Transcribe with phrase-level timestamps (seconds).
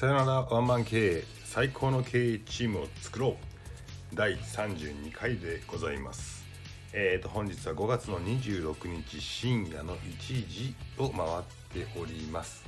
[0.00, 3.36] さよならワンマン経営最高の経営チームを作ろ
[4.12, 4.16] う。
[4.16, 6.42] 第32回でございます。
[6.94, 11.26] えーと本日は5月の26日深夜の1時を回
[11.82, 12.64] っております。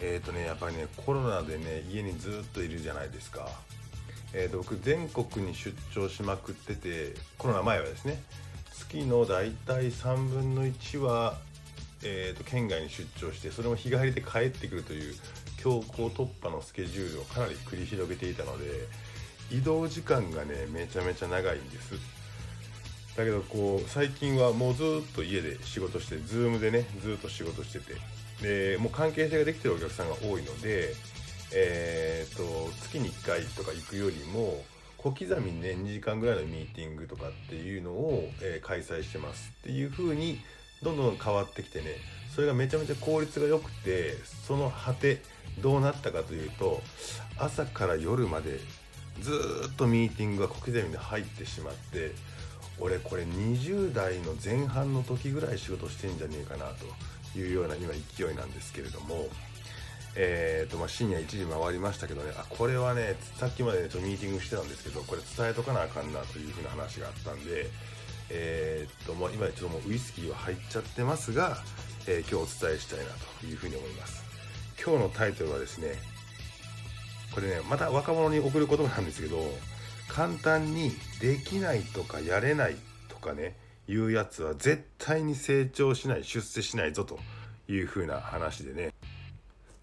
[0.00, 3.48] えーとねやっぱりねコロナでね家にずっといるじゃないですか。
[4.34, 8.20] えーと僕全国に出張しまくっててコロナ前はですね
[8.72, 11.38] 月の大体3分の1は
[12.02, 15.14] えーと県外に出張してそれも日帰りで帰ってくるという
[15.66, 18.66] 強行突破のスケジュールをかなり繰り広げていたので
[19.50, 21.94] 移動時間がねめちゃめちゃ長いんです。
[23.16, 27.94] だけどこう最近はもうずっと家で仕事して Zoom でねずっと仕事してて。
[28.42, 30.92] でもう関係性ができてるお客さんが多いので
[31.54, 34.62] えー、と月に1回とか行くよりも
[34.98, 40.38] 小刻みにね2時間ぐらいのミーティングとかっていうのを、えー開催してますっていう風に
[40.82, 41.96] どんどん変わってきてね
[42.34, 44.14] それがめちゃめちゃ効率が良くて
[44.46, 45.22] その果て
[45.60, 46.82] どうなったかというと
[47.38, 48.60] 朝から夜まで
[49.20, 49.32] ず
[49.72, 52.12] っとミーティングが小刻みに入ってしまって
[52.78, 56.66] 俺これ20代の前半の時ぐらい仕事してんじゃねえかな
[57.32, 59.28] というような今勢いなんですけれども。
[60.18, 67.66] えーとまあ、深夜1時回りましたけどねあこれはねさっきまで、ね、ちょっとミーティングしてたんですけどこれ伝えとかなあかんなというふうな話があったんで、
[68.30, 71.58] えーともう今ちょっともうウイスキーは入っちゃってますが、
[72.06, 73.04] えー今日お伝えしたいな
[73.40, 74.25] というふうに思います
[74.82, 75.94] 今日のタイトルはですね
[77.34, 79.38] これねまた若者に送る言葉なんですけど
[80.08, 82.76] 簡単にできないとかやれない
[83.08, 83.56] とかね
[83.88, 87.18] いうやつは絶対に成長しない出世しないぞと
[87.68, 88.92] いうふうな話でね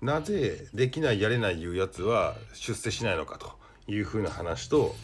[0.02, 3.52] なぜできないやれないいうやつは出世しないのかと
[3.88, 4.96] いうふうな話と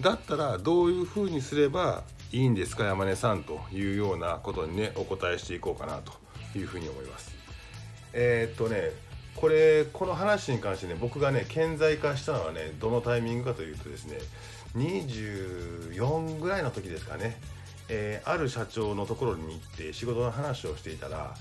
[0.00, 6.12] だったらどういうふうにすればいいんですか山根さんというようなことにねお答えしていこうかなと
[6.58, 7.34] いうふうに思います。
[8.12, 9.05] えーっとね
[9.36, 14.18] これこの話に関してね僕がね顕在化したのはねどのタイミングかというとですね
[14.76, 17.38] 24ぐらいの時ですかね、
[17.88, 21.34] えーある社長のところに行って仕事の話をしていたら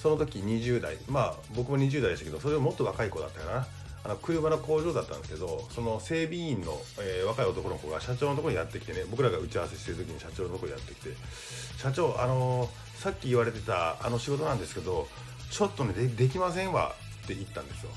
[0.00, 3.66] その時20代まあ僕も20代でしたけどそれよりもっと若い子だったかな。
[4.04, 11.10] あの車の工場だったんですけどその整備員の、えー若い男の子が社長のところにやってきてね僕らが打ち合わせしてる時に社長のところにやってきて
[11.76, 12.68] 「社長あのー
[13.02, 15.08] さっき言われてたあの仕事なんですけど
[15.50, 16.94] ちょっとねでできませんわ」
[17.32, 17.90] って言ったんですよ。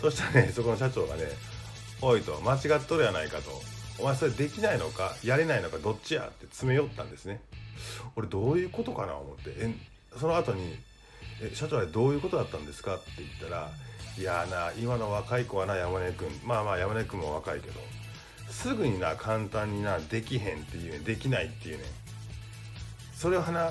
[0.00, 1.24] そしたらね そこの社長がね
[2.00, 3.62] 「おい」と「間違っとるやないか」と
[3.98, 5.14] 「お前それできないのか？
[5.22, 5.78] やれないのか？
[5.78, 7.40] どっちや」って詰め寄ったんですね。
[8.16, 9.14] 俺どういうことかな？
[9.16, 9.52] 思って。
[9.56, 9.74] え
[10.18, 10.78] その後に
[11.42, 13.70] え社長あれどういうことだったんですか?」って言ったら
[14.18, 16.40] 「いやな今の若い子はな山根君。
[16.44, 17.80] まあまあ山根君も若いけど。
[18.50, 21.84] すぐにな簡単になできへんっていうねできないっていうね。
[23.14, 23.70] それはな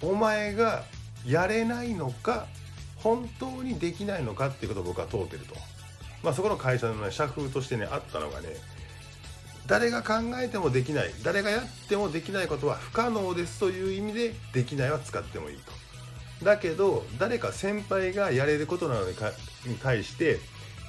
[0.00, 0.84] お前が
[1.26, 2.46] やれないのか？
[3.02, 5.54] 本当にできないのかっていうことを僕は問うてると。
[6.22, 8.48] まあそこの会社のね社風としてねあったのがね
[9.66, 16.44] 誰が考えてもできない誰がやってもできないことは不可能ですという意味でできないは使ってもいいと。
[16.44, 19.30] だけど誰か先輩がやれることなのにか
[19.66, 20.38] に対して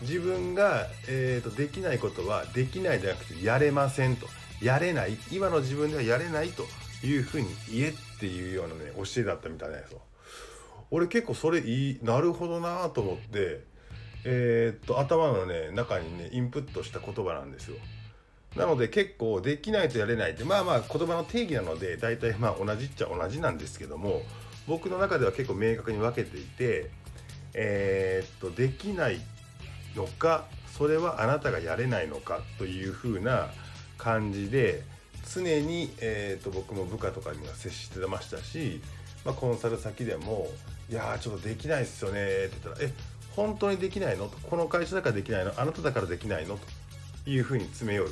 [0.02, 4.28] 自分が、えー、とできないことはできないじゃなくてやれませんと。
[4.62, 6.66] やれない今の自分ではやれないと
[7.04, 10.02] いうふうに言えっていうようなね教えだったみたいなんですよ。
[10.92, 13.62] 俺結構それいいなるほどなと思って
[14.24, 17.78] えーっと頭のね中にねインプットした言葉なんですよ。
[18.56, 24.24] なので結構できないとやれないってまあまあ言葉の定義なので大体まあ同じっちゃ同じなんですけども
[24.68, 26.92] 僕の中では結構明確に分けていて
[27.54, 29.22] えーっとできない
[29.96, 33.50] のかそれはあなたがやれないのかというふうな
[33.98, 34.84] 感じで
[35.34, 38.82] 常に、えー、と僕も部下とかには接してましたし、
[39.26, 40.50] まあ、コンサル先でも
[40.90, 42.94] 「いやーちょっとできないっすよね」って言ったら「え
[43.36, 45.54] 本当にできないの?」と「この会社だからできないの？
[45.58, 46.58] あなただからできないの?」
[47.24, 48.10] というふうに詰め寄る。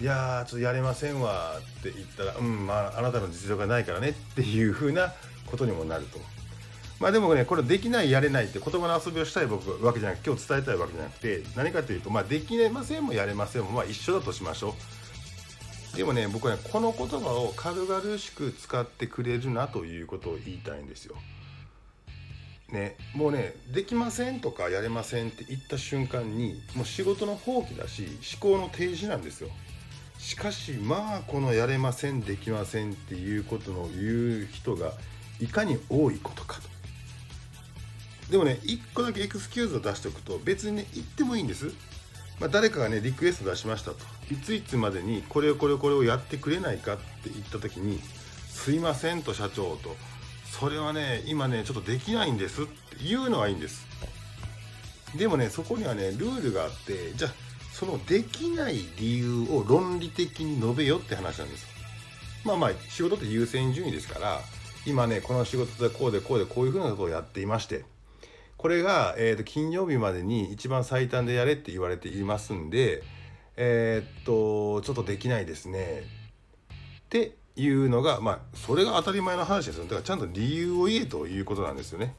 [0.00, 5.12] いやーちょっとやれませんわって言ったら「うんまああなたの実力がないからね」っていうふうな
[5.46, 6.18] ことにもなると。
[7.00, 14.72] まあでもねこれできないやれないって言葉の遊びをしたい僕わけじゃなくて今日伝えたいわけじゃなくて何かというとまあできませんもやれませんもまあ一緒だとしましょう
[15.96, 21.16] でもね僕はねこの言葉を軽々しく使ってくれるなということを言いたいんですよ。
[22.70, 28.06] ねもうねできませんとかやれませんって言った瞬間にもう仕事の放棄だし
[28.40, 29.50] 思考の停止なんですよ。
[30.18, 34.92] しかしまあこのやれませんできませんっていうことの言う人が
[35.40, 36.74] いかに多いことかと。
[38.30, 41.70] でもね1個だけエクスキューズを出しておくと別にね言ってもいいんです、
[42.40, 43.98] まあ、誰かがねリクエスト出しましたと。
[44.30, 48.00] いついつまでにこれをこれをこれをやってくれないかって言った時に
[48.48, 49.96] 「すいません」と社長と
[50.50, 52.72] 「それはね今ねちょっとできないんです」って
[53.02, 53.86] 言うのはいいんです。
[55.14, 57.32] でもねそこにはねルールがあってじゃあ
[57.72, 61.62] そのできない理由を論理的に述べよって話なんです。
[61.62, 61.68] よ
[62.44, 64.40] まあまあ仕事って優先順位ですから
[64.86, 67.84] 今ねこの仕事でこうでこうでこういうふうなことをやっていまして
[68.64, 73.02] これが、えー、と金曜日までに一番最短でやれって言われていますんで
[73.58, 76.04] えー、っとちょっとできないですね
[76.70, 82.14] っていうのがまあそれが当たり前の話ですよだからちゃんと理由を言えということなんですよね。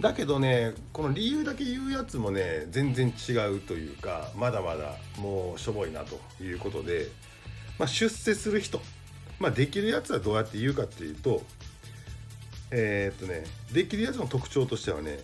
[0.00, 7.06] だけどねこの理由だけ言うやつもね全然違うというかまだまだもうしょぼいなということで、
[7.78, 8.80] まあ、出世する人、
[9.38, 11.42] まあ、できるやつはどうやって言うかっていうと
[12.72, 15.20] えー、っとねできるやつの特徴としてはね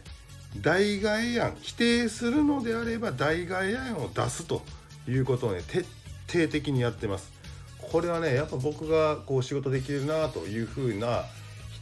[0.56, 4.62] 代替案否定するのであれば代替案を出すと
[5.08, 5.86] いうことをね徹
[6.28, 7.32] 底的にやってます。
[7.80, 11.24] これはねやっぱ僕がこう仕事できるなというふうな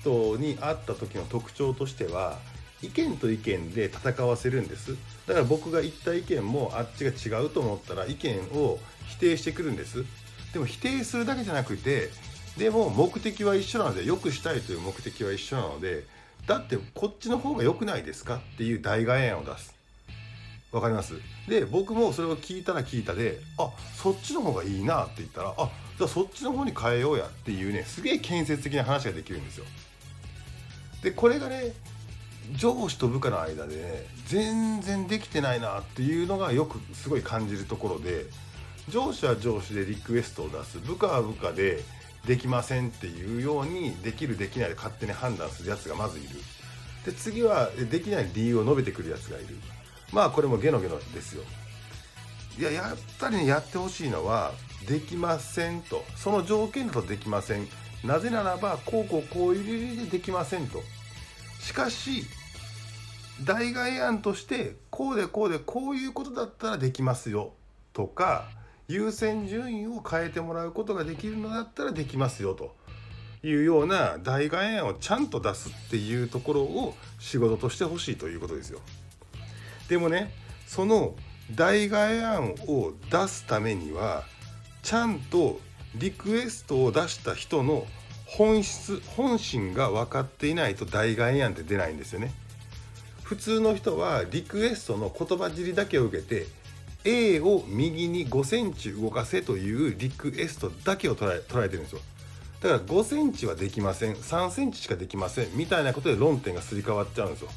[0.00, 2.38] 人に会った時の特徴としては
[2.82, 8.78] 意見と意見で戦わせるんですだから僕が言った意見もあっちが違うと思ったら意見を
[9.08, 10.04] 否定してくるんです
[10.52, 12.10] でも否定するだけじゃなくて
[12.56, 16.04] でも目的は一緒なので良くしたいという目的は一緒なので
[16.48, 19.74] だってこっちの方が良くないですかっていう代替案を出す。
[20.72, 21.14] わかります？
[21.48, 29.64] で僕もそれを聞いたら聞いたであそっちの方がいいなって言ったらあじゃあそっちの方に変えようやっていうねすげえ建設的な話ができるんですよ。
[31.02, 31.72] でこれがね
[32.56, 38.24] 上司と部下の間でね全然できてないなっていうのがよくすごい感じるところで
[38.88, 41.82] 上司は上司でリクエストを出す部下は部下で
[42.26, 46.28] できませんっていうようにできるできないで勝手に判断するやつがまずいる。
[47.04, 49.56] で次はできない理由を述べてくるやつがいる。
[50.12, 51.42] まあこれもゲノゲノですよ。
[52.58, 54.52] いややっぱりねやってほしいのは
[54.86, 56.04] できませんと。
[56.16, 57.68] その条件だとできません。
[58.04, 60.82] なぜならばこうこうこういう理由でできませんと。
[61.60, 62.24] しかし
[63.44, 67.52] 代替案としてこうでこうでこういうことだったらできますよ
[67.92, 68.48] とか
[68.88, 72.74] 優先順位を変えてもらうことができるのだったらできますよと
[73.42, 78.80] いうような代替案をちゃんと出すっていうところを仕事としてほしいということですよ。
[79.88, 80.32] でもね
[80.66, 81.14] その
[81.54, 84.24] 代替案を出すためには
[84.82, 85.60] ちゃんと
[85.94, 87.86] リクエストを出した人の
[88.24, 92.32] 本質本心が分かっていないと代替案って出ないんですよね。
[93.22, 96.46] 普通の人はリクエストの言葉尻だけを受けて
[97.08, 102.00] A を右に5センチ動かせというリクエストだけを捉え捉えてるんですよ。
[102.60, 107.48] だから5センチはできません3センチしかできませんみたいなことで論点がすり替わっちゃうんですよ。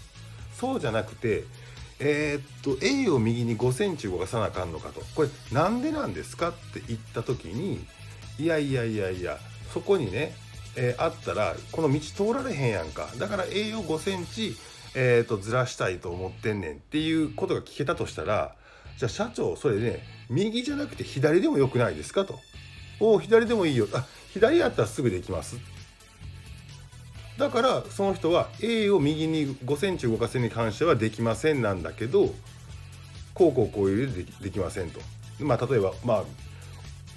[0.54, 1.44] そうじゃなくて
[2.00, 7.86] えー、っと A を右に5センチ動かさなあかんのかとこれなんでなんですかって言った時に
[8.40, 9.38] いやいやいやいや
[9.74, 10.34] そこにね、
[10.78, 14.56] えー、あったらこの道通られへんやんかだから A を5センチ、
[14.96, 18.56] えー、とずらしたいと思ってんねんっていうことが聞けたとしたら
[19.02, 22.40] じゃあ社長それね右じゃなくて左でもよくないですかと。
[23.00, 23.88] おお左でもいいよ。
[23.94, 25.58] あ左やったらすぐできます。
[27.40, 32.32] だからその人は A を右に5センチ動かせに関してはできませんなんだけど
[33.34, 35.00] こうこうこういうでできませんと。
[35.40, 36.24] まあ例えばまあ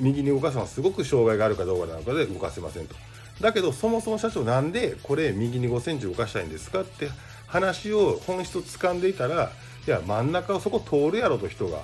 [0.00, 2.94] 右に動かすのはすごく障害があるかどうかなのかで動かせませんと。
[3.42, 7.10] だけどそもそも社長なんでこれ右に5センチ動かしたいんですかって
[7.46, 9.52] 話を本質を掴んでいたら
[9.86, 11.82] いや真ん中をそこ通るやろと人が。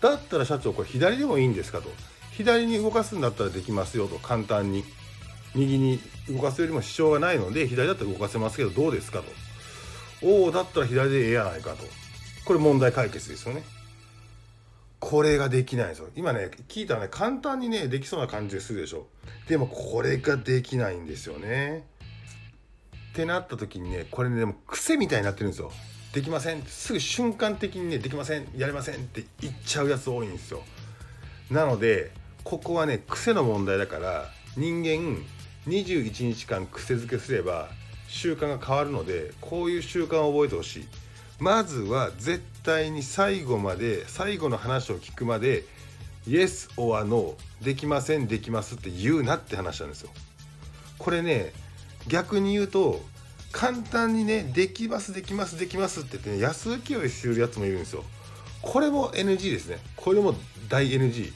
[0.00, 1.90] だったら社長これ左でもいいんですかと。
[2.32, 4.18] 左に動かすんだったらできますよと。
[4.18, 4.84] 簡単に。
[5.54, 9.24] 右に動かすよりも支障がないので左だったら動かせますけどどうですかと。
[10.22, 11.84] おおだったら左でええやないかと。
[12.44, 13.62] これ問題解決ですよね。
[15.00, 16.08] これができないんですよ。
[16.16, 19.06] 今ね聞いたらね簡単にねできそうな感じがするでしょ。
[19.48, 21.86] でもこれができないんですよね。
[23.12, 25.72] ってなった時にねこれねでも癖みたいになってるんですよ。
[26.18, 26.64] できません。
[26.64, 28.48] すぐ瞬間的にねできません。
[28.56, 28.96] やれません。
[28.96, 30.64] って言っちゃうやつ多いんですよ。
[31.48, 32.10] なので
[32.42, 35.24] ここはね癖の問題だから人間
[35.68, 37.68] 21日間癖づけすれば
[38.08, 40.88] 習慣が変わるのでこういう習慣を覚えてほしい。
[41.38, 45.66] まずは絶対に最後まで最後の話を聞くまで
[46.26, 50.10] Yes or No できませんできますって言うなって話なんですよ。
[50.98, 51.52] これね
[52.08, 53.00] 逆に言うと
[53.52, 58.04] 簡単にねできますできますできますって言ってね安請け負いするやつもいるんですよ。
[58.60, 59.78] これも NG ですね。
[59.96, 60.34] これも
[60.68, 61.32] 大 NG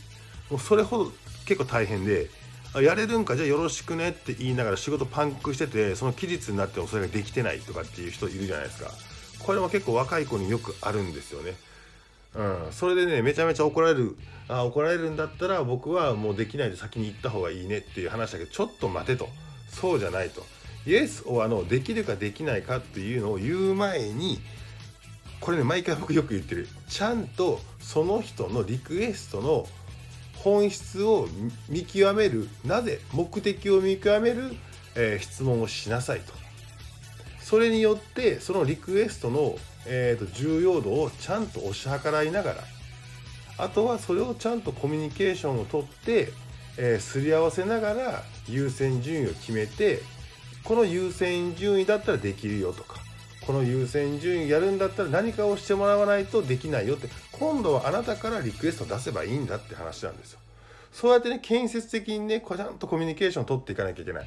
[0.50, 1.12] もうそれほど
[1.47, 2.28] 結構大変で
[2.75, 8.90] やれるんかじゃあよろしくねって言いながら仕事パンクしててその期日になってもそれができてないとかっていう人いるじゃないですか。
[9.40, 11.54] これも結構若い子によくあるんですよね。
[12.35, 14.16] うん、それでねめちゃめちゃ怒られる
[14.49, 19.28] あ怒られるんだったら僕はもうできないで先に行った方がいいねっていう話だけどちょっと待てと。
[19.69, 20.45] そうじゃないと。
[20.86, 24.40] イエス or のできるかできないかっていうのを言う前に
[25.40, 26.68] これね毎回僕よく言ってる。
[26.88, 29.66] ちゃんとその人のリクエストの
[30.36, 31.28] 本質を
[31.68, 32.48] 見極める。
[32.64, 34.54] なぜ目的を見極める、
[34.94, 36.32] えー、質問をしなさいと。
[37.40, 42.64] それによってそのリクエストの、えーと、重要度をちゃんと推し量らいながら
[43.58, 46.32] あとはそれをちゃんとコミュニケーションをとって、
[46.78, 50.00] えー、すり合わせながら優先順位を決めて
[50.64, 53.00] この優先順位だったらできるよとか
[53.47, 60.38] この優先順位やるんだったら何かをしてもらわないとできないよって今度はあなたからリクエスト出せばいいんだって話なんですよ。
[60.92, 64.26] そうやってね建設的にねちゃんとコミュニケーションを取っていかなきゃいけない。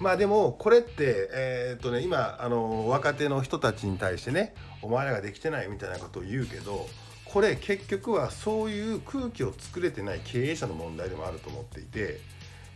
[0.00, 6.88] まあでもこれってえ、っとね今あの若手の人たちに対してねお前らができてないみたいなことを言うけど
[7.26, 12.20] これ結局はそういう空気を作れてない経営者の問題でもあると思っていて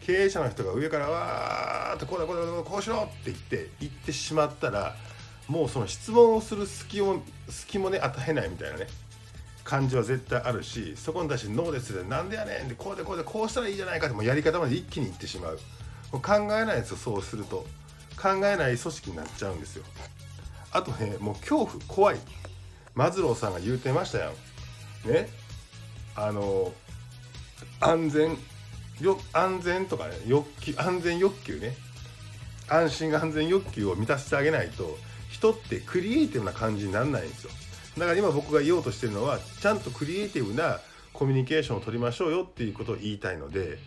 [0.08, 4.96] 経営者の人が上からわーっとこうだこうだこうしろって言って言ってしまったら
[5.48, 8.86] もうその質問をする隙も隙もね与えないみたいなね
[9.64, 15.60] 感じは絶対あるしそこに対して「ノーです」で「なんでやねん」でこうでこうでこうしたらいいじゃないかってもうやり方まで一気にいってしまう
[16.10, 17.66] もう考えないですよそうすると
[18.16, 19.84] 考えない組織になっちゃうんですよ
[20.72, 22.18] あとねもう恐怖怖い
[22.94, 24.32] マズローさんが言うてましたや
[25.04, 25.28] んね
[26.16, 26.72] あの
[27.78, 28.38] 安全
[29.00, 31.76] よ安全とかね欲求安全欲求ね。
[32.68, 34.98] 安心安全欲求を満たしてあげないと
[35.30, 37.50] 人ってクリエイティブな感じにならないんですよ。
[37.96, 40.78] だから今僕が言おうとしてるのはちゃんとクリエイティブな
[41.12, 43.78] コミュニケーションを取りましょうよっていうことを言いたいので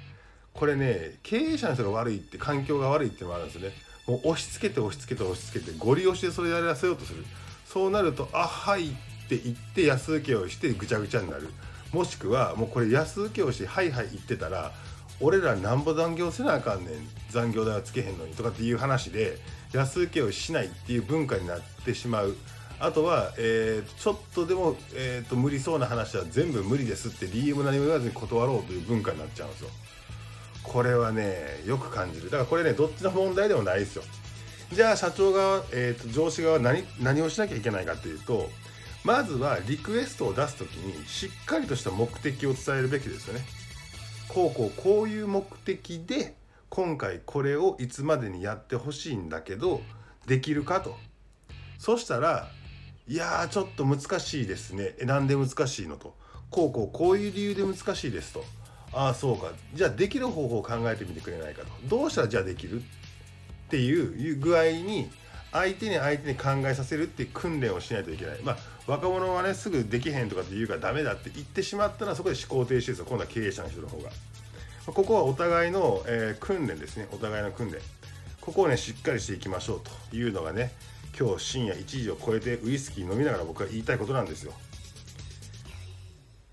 [0.53, 3.75] これね経営者の人が悪いって環境が悪いっていうのもあるんですよね。
[4.08, 7.24] もう押し付けて押し付けて押し付けてゴリ押しでそれやらせようとする。
[7.65, 8.94] そうなると「あはい」っ
[9.30, 11.48] て言って安請けをしてぐちゃぐちゃになる。
[11.94, 14.74] もしくはもうこれ安請けをして「はいはい」言ってたら
[15.22, 19.38] 俺らなんぼ残業せなあかんねん残業代はつけへんのにとかっていう話で
[19.74, 22.36] 安請けをしないっていう文化になってしまう。
[22.80, 29.70] あとは、えー、ちょっとでも、えーと、無理そうな話は全部無理ですって DM 何も言わずに断ろうという文化になっちゃうんですよ。
[30.63, 32.25] これはねよく感じる。
[32.25, 34.04] だからこれねどっちの問題でもないですよ。
[34.74, 38.50] じゃあ社長側、えーと、上司側は何何をしなきゃいけないかっていうと
[39.04, 43.42] まずはリクエストを出す時にしっかりとした目的を伝えるべきですよね。
[44.34, 46.36] こうこうこういう目的で
[46.70, 49.82] 今回これをいつまでにやってほしいんだけど
[50.26, 50.98] できるかと。
[51.78, 52.48] そしたら
[53.08, 54.96] いやーちょっと難しいですね。
[55.00, 56.16] えなんで難しいのと。
[56.50, 58.46] こうこうこういう理由で難しいですと。
[58.94, 59.52] ああそうか。
[59.74, 61.68] じゃあできる方法を考えてみてくれないかと。
[61.88, 62.84] どうしたらじゃあできるっ
[63.70, 65.10] ていう具合に
[65.51, 68.39] 相手に相手に考えさせるっていう訓練をしないといけない。
[68.43, 73.05] まあ若者はねすぐできへんとかって言うからダメだって言ってしまったらそこで思考停止ですよ。
[73.05, 74.10] 今度は経営者の人の方が。
[74.88, 77.08] ここはお互いの、えー、訓練ですね。
[77.12, 77.79] お互いの訓練。
[78.39, 80.72] ここをねしっかりしていきましょうというのがね
[81.17, 84.53] 今日深夜1時を超えてウイスキー飲みながら僕は言いたいことなんですよ。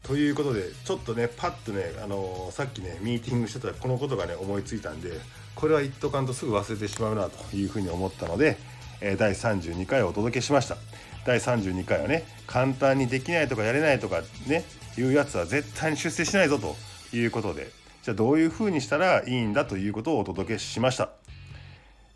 [0.03, 5.13] ということでちょっとねパッとね、あのー、さっきねミーティングしてたらこのことがね思いついたんで
[5.55, 8.57] これは言っとかんとすぐ忘れてしまうなというふうに思ったので
[9.01, 10.77] え第32回をお届けしました。
[11.25, 14.65] 第32回はね簡単にできないとかやれないとかね
[14.97, 16.75] いうやつは絶対に出世しないぞと
[17.15, 17.71] いうことで
[18.03, 21.11] じゃあどういうふうにしたらいいんだということをお届けしました。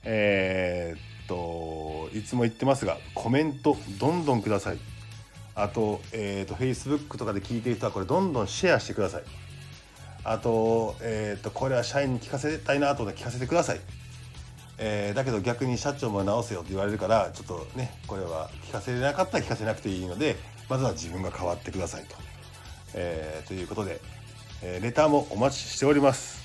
[0.04, 4.78] えー、っといつも言ってますがコメントどんどんください。
[5.54, 9.22] あと,、えーと、と Facebook とかで聞いている人はこれどんどんシェアしてください。
[10.24, 13.80] あと,、えーと、とこれは社員に聞かせたいなと聞かせてください。
[14.78, 20.36] えー、だけど逆に社長も直せよって言われるからちょっとねこれは聞かせれなかったら聞かせなくていいので
[20.68, 22.16] まずは自分が変わってくださいと。
[22.94, 24.00] えー、ということで、
[24.62, 26.41] えー、レターもお待ちしております。